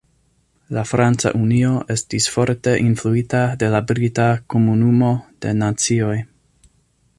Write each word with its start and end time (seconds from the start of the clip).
La 0.75 0.83
Franca 0.91 1.31
Unio 1.39 1.73
estis 1.97 2.29
forte 2.37 2.73
influita 2.85 3.43
de 3.65 3.71
la 3.75 3.83
brita 3.93 4.27
Komunumo 4.55 5.13
de 5.45 5.55
Nacioj. 5.63 6.19